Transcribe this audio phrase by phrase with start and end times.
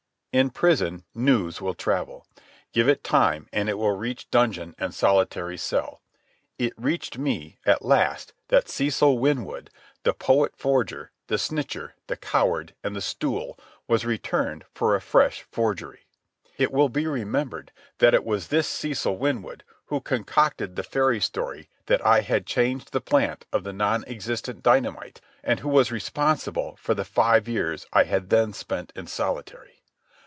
[0.33, 2.25] In prison, news will travel.
[2.71, 6.01] Give it time and it will reach dungeon and solitary cell.
[6.57, 9.69] It reached me, at last, that Cecil Winwood,
[10.03, 13.59] the poet forger, the snitcher, the coward, and the stool,
[13.89, 16.05] was returned for a fresh forgery.
[16.57, 21.67] It will be remembered that it was this Cecil Winwood who concocted the fairy story
[21.87, 26.77] that I had changed the plant of the non existent dynamite and who was responsible
[26.77, 29.79] for the five years I had then spent in solitary.